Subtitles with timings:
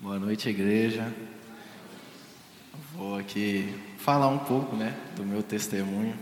[0.00, 1.12] Boa noite, igreja.
[2.94, 6.14] Vou aqui falar um pouco, né, do meu testemunho.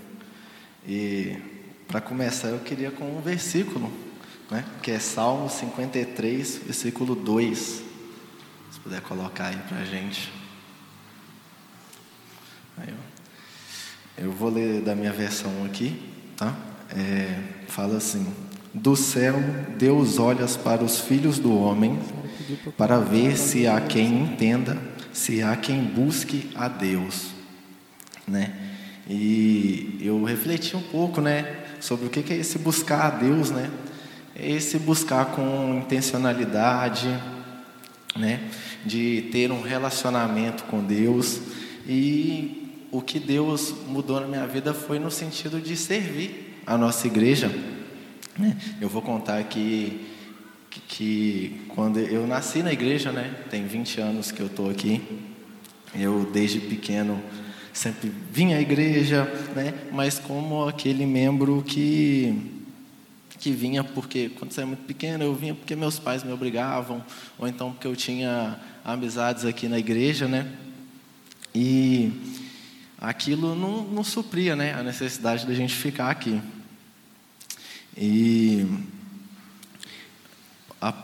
[0.89, 1.37] E
[1.87, 3.93] para começar, eu queria com um versículo,
[4.51, 7.59] né, que é Salmo 53, versículo 2.
[8.71, 10.33] Se puder colocar aí para a gente.
[14.17, 16.03] Eu vou ler da minha versão aqui,
[16.35, 16.57] tá?
[16.97, 18.27] É, fala assim:
[18.73, 19.35] Do céu
[19.77, 22.01] Deus olha para os filhos do homem
[22.77, 24.81] para ver se há quem entenda,
[25.13, 27.29] se há quem busque a Deus,
[28.27, 28.53] né?
[29.09, 33.71] E eu refleti um pouco, né, sobre o que é esse buscar a Deus, né?
[34.35, 37.09] É esse buscar com intencionalidade,
[38.17, 38.41] né,
[38.85, 41.41] de ter um relacionamento com Deus
[41.87, 47.07] e o que Deus mudou na minha vida foi no sentido de servir a nossa
[47.07, 47.51] igreja.
[48.39, 48.57] Né?
[48.81, 50.16] Eu vou contar aqui
[50.81, 53.35] que, quando eu nasci na igreja, né?
[53.51, 55.03] Tem 20 anos que eu estou aqui.
[55.95, 57.23] Eu desde pequeno
[57.73, 59.75] sempre vim à igreja, né?
[59.93, 62.53] Mas como aquele membro que
[63.39, 67.05] que vinha porque quando você é muito pequeno eu vinha porque meus pais me obrigavam
[67.39, 70.51] ou então porque eu tinha amizades aqui na igreja, né?
[71.55, 72.13] E
[72.99, 74.75] aquilo não, não supria, né?
[74.75, 76.41] A necessidade da gente ficar aqui.
[77.97, 78.67] E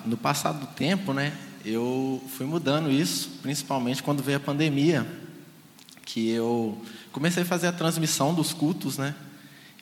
[0.04, 1.32] no passado do tempo, né,
[1.64, 5.06] eu fui mudando isso, principalmente quando veio a pandemia,
[6.04, 6.80] que eu
[7.12, 9.14] comecei a fazer a transmissão dos cultos, né?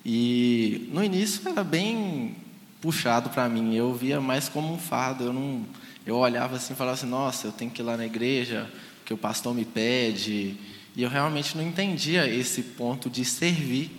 [0.04, 2.36] E no início era bem
[2.80, 5.64] puxado para mim, eu via mais como um fardo, eu não
[6.06, 8.70] eu olhava assim e falava assim: "Nossa, eu tenho que ir lá na igreja,
[9.04, 10.56] que o pastor me pede".
[10.96, 13.90] E eu realmente não entendia esse ponto de servir.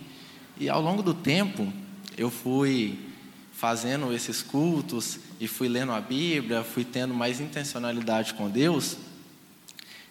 [0.58, 1.72] E ao longo do tempo,
[2.16, 2.98] eu fui
[3.52, 8.96] fazendo esses cultos e fui lendo a Bíblia, fui tendo mais intencionalidade com Deus,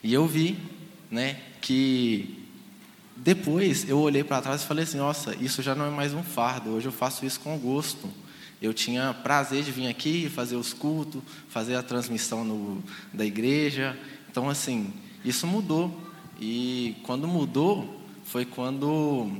[0.04, 0.58] e eu vi,
[1.10, 2.42] né, que
[3.16, 6.24] depois eu olhei para trás e falei assim: nossa, isso já não é mais um
[6.24, 8.10] fardo, hoje eu faço isso com gosto.
[8.62, 13.98] Eu tinha prazer de vir aqui, fazer os cultos, fazer a transmissão no, da igreja.
[14.30, 14.94] Então, assim,
[15.26, 16.00] isso mudou.
[16.40, 19.32] E quando mudou, foi quando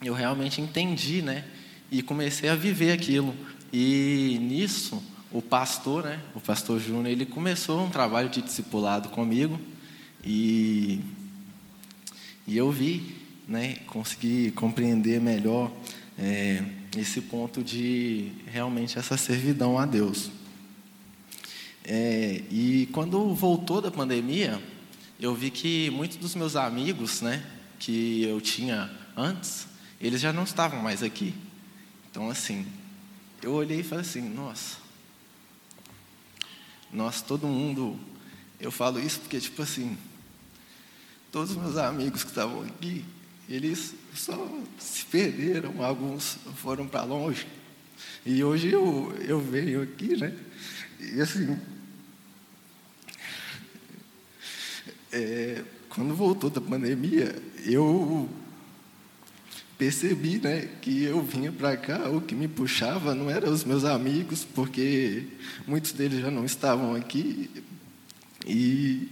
[0.00, 1.44] eu realmente entendi, né?
[1.90, 3.34] E comecei a viver aquilo.
[3.72, 5.02] E nisso,
[5.32, 9.60] o pastor, né, o pastor Júnior, ele começou um trabalho de discipulado comigo
[10.24, 11.00] e,
[12.46, 13.16] e eu vi,
[13.46, 15.70] né, consegui compreender melhor
[16.18, 16.64] é,
[16.96, 20.30] esse ponto de realmente essa servidão a Deus.
[21.84, 24.60] É, e quando voltou da pandemia,
[25.20, 27.44] eu vi que muitos dos meus amigos, né,
[27.78, 29.68] que eu tinha antes,
[30.00, 31.32] eles já não estavam mais aqui.
[32.16, 32.66] Então, assim,
[33.42, 34.78] eu olhei e falei assim: nossa,
[36.90, 38.00] nós, todo mundo,
[38.58, 39.98] eu falo isso porque, tipo assim,
[41.30, 43.04] todos os meus amigos que estavam aqui,
[43.46, 44.34] eles só
[44.78, 47.46] se perderam, alguns foram para longe.
[48.24, 50.34] E hoje eu, eu venho aqui, né?
[50.98, 51.60] E assim,
[55.12, 58.26] é, quando voltou da pandemia, eu
[59.78, 63.84] percebi né, que eu vinha para cá, o que me puxava não eram os meus
[63.84, 65.24] amigos, porque
[65.66, 67.50] muitos deles já não estavam aqui,
[68.46, 69.08] e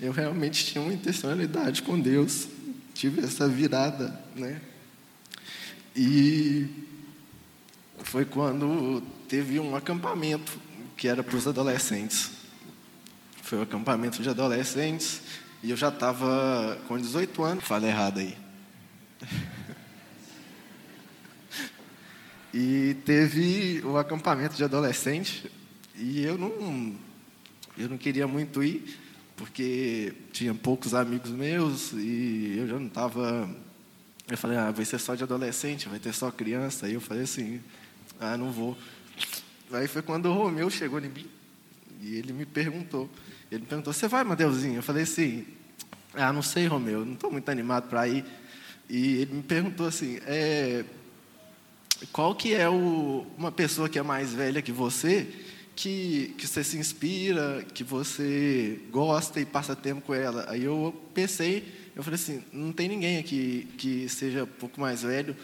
[0.00, 2.46] eu realmente tinha uma intencionalidade com Deus,
[2.94, 4.60] tive essa virada, né?
[5.94, 6.66] E
[8.04, 10.60] foi quando teve um acampamento
[10.96, 12.30] que era para os adolescentes.
[13.42, 15.22] Foi um acampamento de adolescentes
[15.62, 17.64] e eu já estava com 18 anos.
[17.64, 18.36] Falei errado aí.
[22.58, 25.52] E teve o acampamento de adolescente
[25.94, 26.96] e eu não,
[27.76, 28.98] eu não queria muito ir,
[29.36, 33.54] porque tinha poucos amigos meus e eu já não estava.
[34.26, 36.86] Eu falei, ah, vai ser só de adolescente, vai ter só criança.
[36.86, 37.60] Aí eu falei assim,
[38.18, 38.74] ah, não vou.
[39.70, 41.26] Aí foi quando o Romeu chegou em mim
[42.00, 43.10] e ele me perguntou.
[43.52, 44.76] Ele me perguntou, você vai, Madeuzinho?
[44.76, 45.46] Eu falei assim,
[46.14, 48.24] ah, não sei, Romeu, não estou muito animado para ir.
[48.88, 50.86] E ele me perguntou assim, é,
[52.12, 55.26] qual que é o, uma pessoa que é mais velha que você,
[55.74, 60.46] que, que você se inspira, que você gosta e passa tempo com ela?
[60.48, 65.02] Aí eu pensei, eu falei assim, não tem ninguém aqui que seja um pouco mais
[65.02, 65.36] velho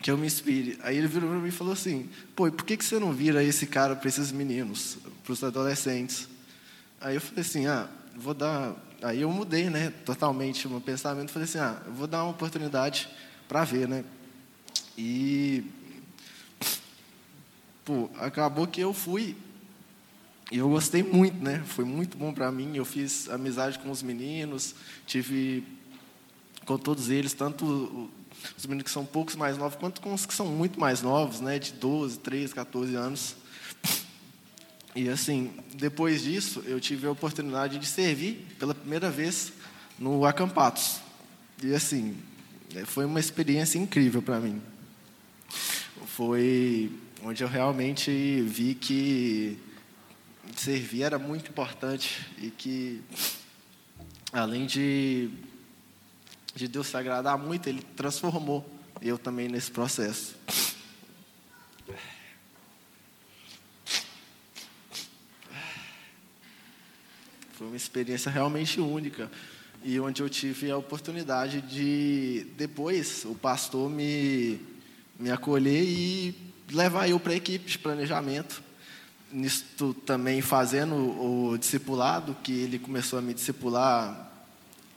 [0.00, 0.78] que eu me inspire.
[0.82, 3.12] Aí ele virou para mim e falou assim, pô, e por que, que você não
[3.12, 6.28] vira esse cara para esses meninos, para os adolescentes?
[7.00, 8.74] Aí eu falei assim, ah, vou dar...
[9.02, 13.08] Aí eu mudei, né, totalmente o meu pensamento, falei assim, ah, vou dar uma oportunidade
[13.46, 14.04] para ver, né,
[15.00, 15.64] e
[17.84, 19.36] pô, acabou que eu fui
[20.50, 21.62] E eu gostei muito, né?
[21.66, 22.76] Foi muito bom para mim.
[22.76, 24.74] Eu fiz amizade com os meninos,
[25.06, 25.62] tive
[26.64, 28.10] com todos eles, tanto
[28.56, 31.40] os meninos que são poucos mais novos, quanto com os que são muito mais novos,
[31.40, 31.58] né?
[31.58, 33.36] De 12, 13, 14 anos.
[34.96, 39.52] E assim, depois disso, eu tive a oportunidade de servir pela primeira vez
[39.98, 41.00] no Acampatos.
[41.62, 42.16] E assim,
[42.86, 44.60] foi uma experiência incrível para mim.
[46.16, 46.90] Foi
[47.22, 49.58] onde eu realmente vi que
[50.56, 53.00] servir era muito importante e que,
[54.32, 55.30] além de,
[56.54, 58.68] de Deus se agradar muito, Ele transformou
[59.00, 60.34] eu também nesse processo.
[67.52, 69.30] Foi uma experiência realmente única
[69.84, 74.77] e onde eu tive a oportunidade de depois o pastor me
[75.18, 76.34] me acolher e
[76.70, 78.62] levar eu para a equipe de planejamento
[79.30, 84.26] nisto também fazendo o discipulado, que ele começou a me discipular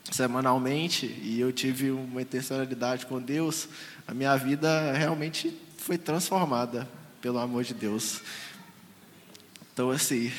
[0.10, 3.68] semanalmente e eu tive uma intencionalidade com Deus,
[4.08, 6.88] a minha vida realmente foi transformada
[7.22, 8.22] pelo amor de Deus.
[9.74, 10.32] Então, assim,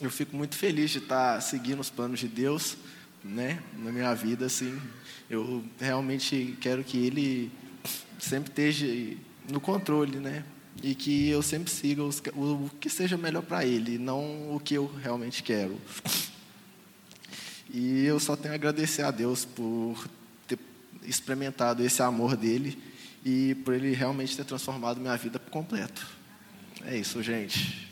[0.00, 2.76] eu fico muito feliz de estar seguindo os planos de Deus,
[3.24, 4.80] né, na minha vida, assim.
[5.28, 7.50] Eu realmente quero que Ele
[8.18, 8.86] sempre esteja
[9.50, 10.44] no controle, né,
[10.82, 14.74] e que eu sempre siga os, o, que seja melhor para ele, não o que
[14.74, 15.78] eu realmente quero.
[17.72, 20.06] E eu só tenho a agradecer a Deus por
[20.46, 20.58] ter
[21.04, 22.78] experimentado esse amor dele
[23.24, 26.06] e por ele realmente ter transformado minha vida por completo.
[26.84, 27.91] É isso, gente.